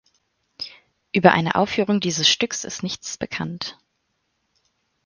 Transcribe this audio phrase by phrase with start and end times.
[1.13, 3.77] Über eine Aufführung dieses Stücks ist nichts bekannt.